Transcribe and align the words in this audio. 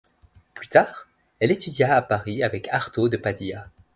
Plus 0.55 0.67
tard, 0.67 1.05
elle 1.39 1.51
étudiât 1.51 1.95
à 1.95 2.01
Paris 2.01 2.41
avec 2.41 2.67
Artot 2.69 3.07
de 3.07 3.17
Padilla. 3.17 3.67